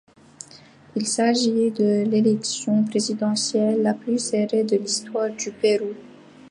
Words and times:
Il 0.95 1.05
s'agit 1.05 1.69
de 1.69 2.05
l'élection 2.09 2.83
présidentielle 2.85 3.83
la 3.83 3.93
plus 3.93 4.17
serrée 4.17 4.63
de 4.63 4.75
l'histoire 4.77 5.29
du 5.29 5.51
Pérou. 5.51 5.93